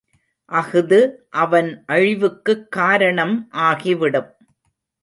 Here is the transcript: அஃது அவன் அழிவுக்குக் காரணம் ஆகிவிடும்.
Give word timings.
அஃது 0.45 1.27
அவன் 1.29 1.83
அழிவுக்குக் 1.85 2.71
காரணம் 2.71 3.47
ஆகிவிடும். 3.51 4.31